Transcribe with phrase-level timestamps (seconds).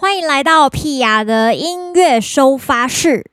[0.00, 3.24] 欢迎来到屁雅的音乐收发室。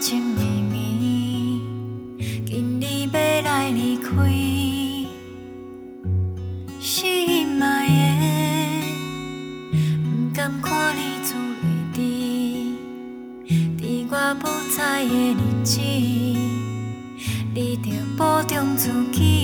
[0.00, 0.80] 情绵绵，
[2.46, 4.10] 今日要来离开，
[6.80, 11.32] 心爱的，不敢看你泪
[11.92, 12.74] 滴滴。
[13.78, 14.42] 在我不
[14.76, 15.80] 在的日子，
[17.54, 19.41] 你要保重自己。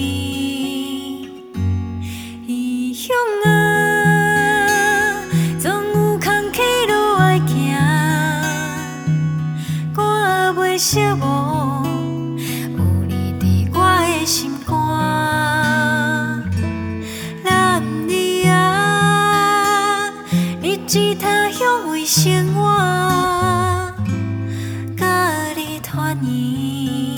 [25.98, 27.16] 欢迎，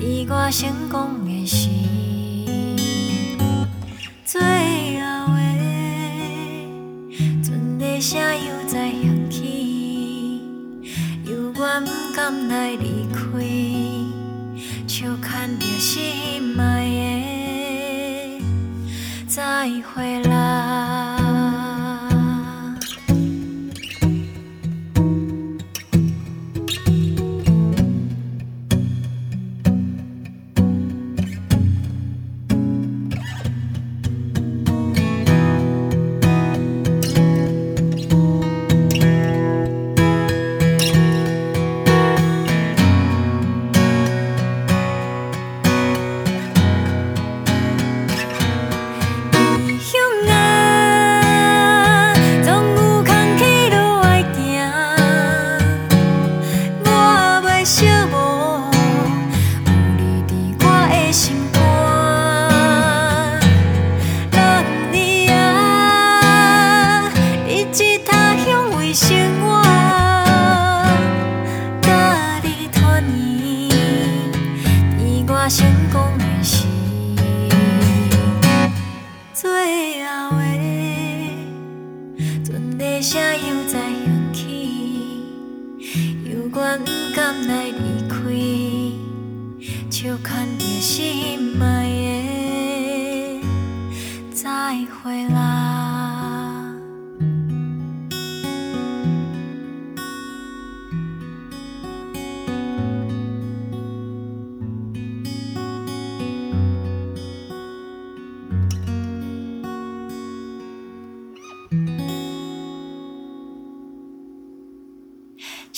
[0.00, 1.68] 伫我成功的时，
[4.24, 5.42] 最后的
[7.42, 10.40] 船底声又再响起，
[11.26, 13.22] 犹原不甘来离开，
[14.86, 16.88] 笑牵着心爱
[18.38, 18.44] 的，
[19.28, 20.33] 再回来。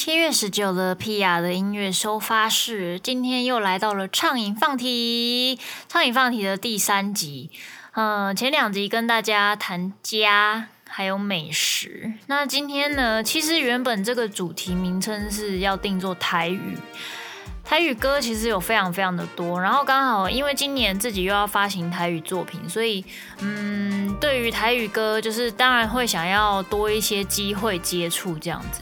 [0.07, 5.59] 七月十九的屁雅的音乐收发室，今天又来到了畅饮放题，
[5.89, 7.51] 畅饮放题的第三集。
[7.95, 16.79] 嗯、呃，前两集跟大家谈家还有美食，那今天呢，其实原本这个主题名称是要定做台语，
[17.65, 23.05] 台语歌其实有非常非常的多，然后刚好因为今年自己又要发行台语作品，所以
[23.41, 28.81] 嗯，对于台语歌，就是当然会想要多一些机会接触这样子。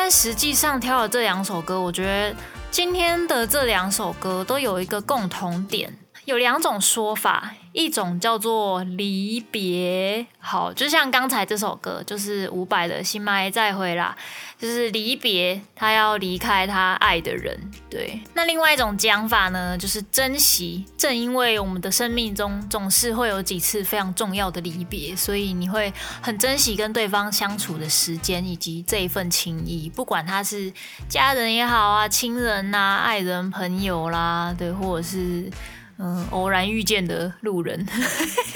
[0.00, 2.32] 但实际上挑了这两首歌，我觉得
[2.70, 5.92] 今天的这两首歌都有一个共同点，
[6.24, 7.52] 有两种说法。
[7.78, 14.16] 一种叫做离别，好，就像刚才这首歌，就是伍佰的《心麦再会》啦，
[14.58, 17.56] 就是离别，他要离开他爱的人。
[17.88, 20.84] 对，那另外一种讲法呢，就是珍惜。
[20.96, 30.72] 正因为我们的生命中总是会有几次非常重要的离别，所以你会很珍惜跟对方相处的时间以及这一份情谊，不管他是
[31.08, 35.48] 家人也好啊，亲人呐、啊，爱人、朋友啦，对，或者是。
[35.98, 37.84] 嗯，偶然遇见的路人，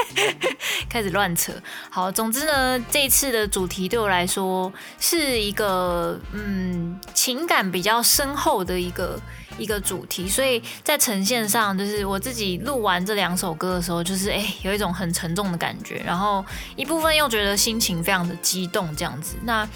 [0.89, 1.53] 开始乱扯。
[1.91, 9.21] 好，总之呢，这次的主题对我来说是一个嗯情感比较深厚的一个
[9.59, 16.45] 一个主题，所以在呈现上，就是我自己录完这两首歌的时候，就是哎、有一种很沉重的感觉，然后
[16.77, 19.35] 一部分又觉得心情非常的激动，这样子。
[19.43, 19.69] 那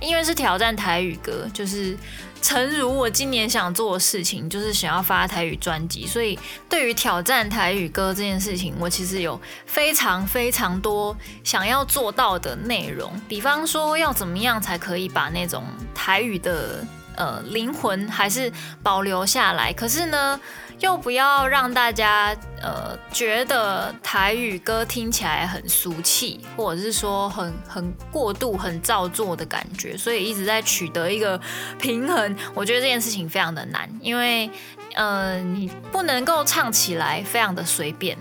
[0.00, 1.96] 因为是挑战台语歌，就是。
[2.40, 13.10] 诚如我今年想做的事情，就是想要发台语专辑，所以对于挑战台语歌这件事情，我其实有非常非常多想要做到的内容。
[13.26, 16.86] 比方说，要怎么样才可以把那种台语的
[17.16, 18.52] 呃灵魂还是
[18.84, 19.72] 保留下来？
[19.72, 20.40] 可是呢，
[20.80, 31.40] 又不要让大家呃觉得台语歌听起来很俗气，或者是说很很过度、很造作的感觉，所以一直在取得一个
[31.80, 32.36] 平衡。
[32.54, 34.48] 我觉得这件事情非常的难，因为
[34.94, 38.16] 呃你不能够唱起来非常的随便，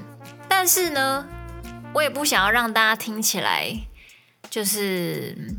[0.48, 1.26] 但是呢，
[1.94, 3.72] 我也不想要让大家听起来
[4.50, 5.56] 就是。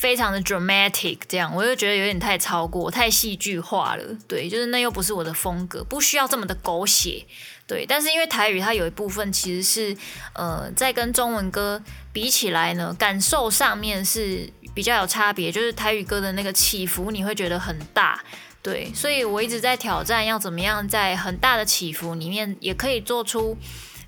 [0.00, 4.04] 非常的 dramatic，这样我就觉得有点太超过，太戏剧化了。
[4.26, 7.26] 对，就是那又不是我的风格，不需要这么的狗血。
[7.66, 9.94] 对，但是因为台语它有一部分其实是
[10.32, 11.82] 呃，在跟中文歌
[12.14, 18.24] 比起来呢，感受上面是比较有差别，就是台语歌的那个起伏你会觉得很大。
[18.62, 23.54] 对，所以我一直在挑战要怎么样在很大的起伏里面也可以做出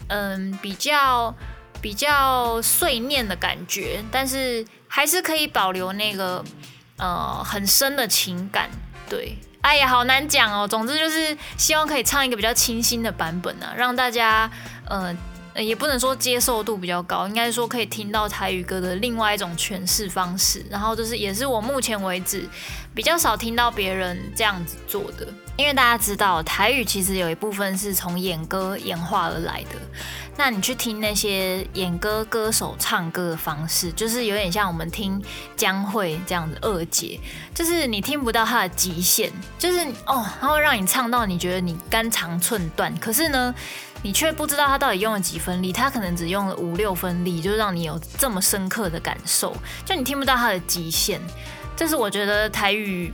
[0.08, 1.36] 嗯比较
[1.82, 4.64] 比较碎念的感觉，但是。
[4.94, 6.44] 还是可以保留那个
[6.98, 8.68] 呃很深的情感，
[9.08, 10.68] 对，哎呀，好难讲哦。
[10.68, 14.50] 总之就是希望可以唱一个比较清新的版本啊，让大家
[14.86, 15.16] 呃
[15.56, 20.62] 也不能说接受度比较高，应该说可以听到台语歌的另外一种诠释方式。
[20.68, 22.46] 然后就是也是我目前为止
[22.94, 25.26] 比较少听到别人这样子做的，
[25.56, 29.78] 因为大家知道台语其实有一部分是从演歌演化而来的。
[30.34, 35.22] 那你去听那些演歌歌手唱歌的方式，就是有点像我们听
[35.54, 37.20] 江蕙这样子二姐，
[37.54, 43.54] 就是你听不到她的极限，就是哦，她会让你唱到你觉得你肝肠寸断，可是呢，
[44.02, 49.54] 你却不知道她到底用了几分力，她可能只用了五六分力，就让你有这么深刻的感受，
[49.84, 51.20] 就你听不到她的极限，
[51.76, 53.12] 这是我觉得台语。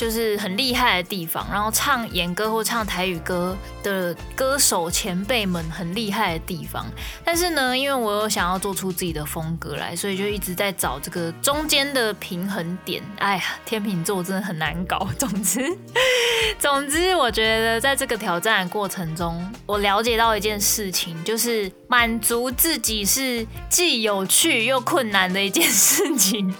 [0.00, 6.86] 就是很厉害的地方，然后唱演歌或唱台语歌的歌手前辈们很厉害的地方。
[7.22, 13.02] 但是呢，因为我有想要做出自己的风格来，所以就一直在找这个中间的平衡点。
[13.20, 15.06] 哎呀，天秤座真的很难搞。
[15.18, 15.60] 总之，
[16.58, 26.54] 总之，我觉得在这个挑战的过程中，我了解到一件事情，就是满足自己是既有趣又困难的一件事情。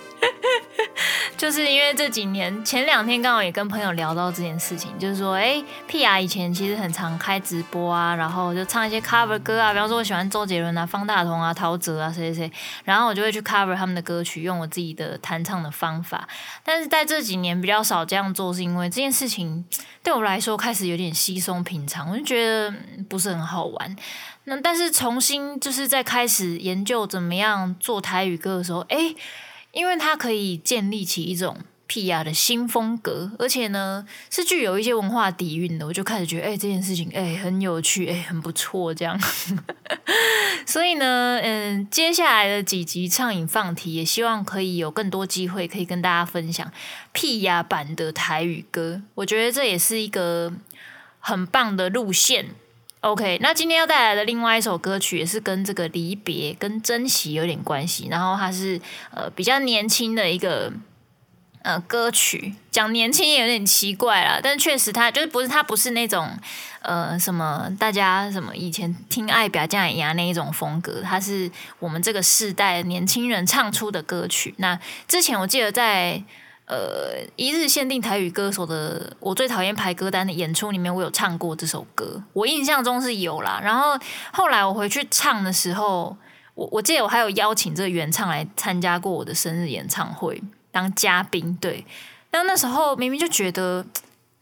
[1.40, 5.56] 就是因为这几年，前两天刚好也跟朋友聊到这件事情，就是说，哎
[5.88, 12.52] ，Pia 以前其实很常开直播啊，然后就唱一些 cover 歌啊，比方说我喜欢周杰伦啊、方大同啊、陶喆啊，谁谁谁，
[12.84, 16.28] 然后我就会去 cover 他们的歌曲，用我自己的弹唱的方法。
[16.62, 19.64] 但是在这几年比较少这样做，是因为这件事情
[20.02, 22.70] 对我来说开始有点稀松平常，我就觉得
[23.08, 23.96] 不是很好玩。
[24.44, 29.14] 那但是重新就是在开始研究怎么样做台语歌的时候，哎。
[29.72, 31.58] 因为它可以建立起一种
[31.88, 39.18] Pia 的新风格，而且呢是具有一些文化底蕴的，我就开始觉得，哎、欸，这件事情，哎、很有趣，哎、很不错，这样。
[40.66, 46.70] 所以呢，嗯，接下来的几集畅饮放题，也希望可以有更多机会可以跟大家分享
[47.12, 50.52] Pia 版的台语歌，我觉得这也是一个
[51.18, 52.50] 很棒的路线。
[53.00, 58.78] OK，那今天要带来的另外一首歌曲也是跟这个离别跟珍惜有点关系，然后它是
[59.10, 60.70] 呃比较年轻的一个
[61.62, 66.28] 呃歌曲，讲年轻也有点奇怪啦，但确实它就是不是它不是那种
[66.82, 74.54] 呃什么大家什么以前听爱表这样一样那一种风格，它是我们这个世代年轻人唱出的歌曲。
[74.58, 74.78] 那
[75.08, 76.22] 之前我记得在。
[76.70, 83.60] 呃，一日限定台语歌手的我最讨厌排歌单的演出里面，我有唱过这首歌，我印象中是有啦。
[83.60, 83.98] 然后
[84.32, 86.16] 后来我回去唱的时候，
[86.54, 91.84] 我我记得我还有邀请这个原唱来参加过我的生日演唱会当嘉宾，对。
[92.30, 93.84] 但那时候明明就觉得。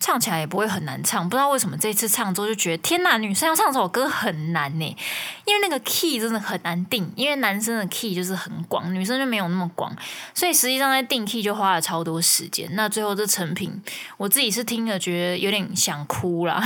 [0.01, 4.97] 唱起来也不会很难唱，不知道为什么这次唱之后就觉得天呐，女生要唱这首歌很难呢，
[5.45, 9.95] 因为那个 key 真的很难定，因为男生的 key 就是很广，女生就没有那么广，
[10.33, 12.69] 所以实际上在定 key 就花了超多时间。
[12.75, 13.83] 那最后这成品，
[14.17, 16.63] 我自己是听了觉得有点想哭啦。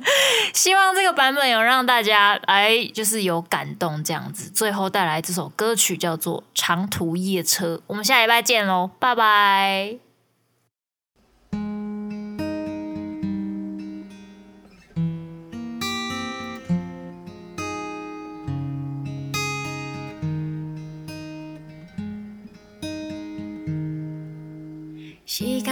[0.54, 4.48] 希望这个版本有让大家来就是有感动这样子。
[4.48, 10.09] 最后带来这首歌曲叫做《长途夜车》，我们下礼拜见喽，拜拜。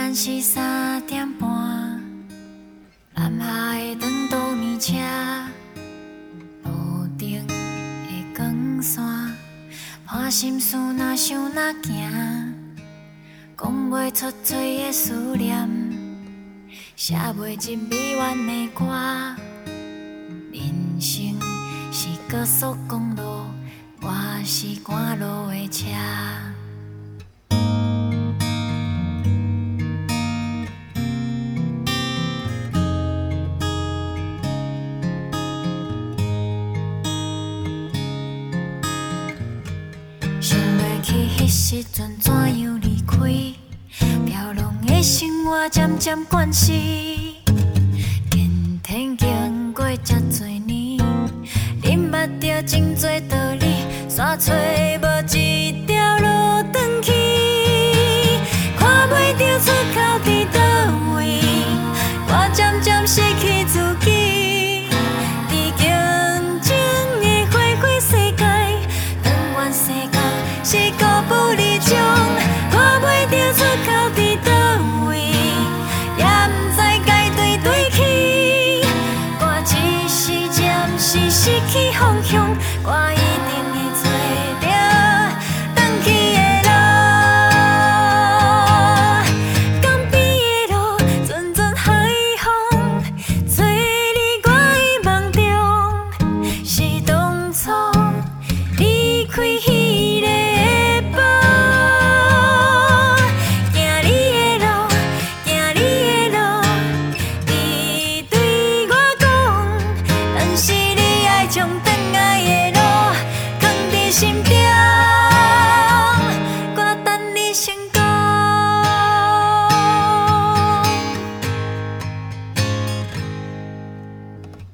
[0.09, 2.01] 时间是三点半，
[3.15, 4.95] 南下的长途列车，
[6.65, 9.03] 路灯的光线，
[10.07, 12.55] 伴心事若想若行，
[13.57, 15.69] 讲不出嘴的思念，
[16.97, 18.87] 写不尽美怨的歌，
[20.53, 21.39] 人生
[21.93, 23.45] 是高速公路，
[24.01, 25.85] 我是赶路的车。
[41.79, 43.19] 时阵怎样离开？
[44.27, 47.37] 飘浪的生活渐渐惯习，
[48.29, 50.99] 今天经过这多年，
[51.83, 54.53] 领悟到真多道理，煞找
[82.89, 83.18] Why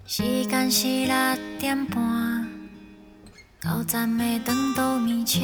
[0.07, 1.15] 时间是六
[1.59, 2.47] 点半，
[3.59, 5.41] 到站的长途眠车，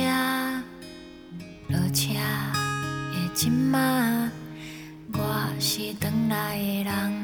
[1.69, 4.31] 落车的今仔，
[5.15, 7.20] 我是等来的人。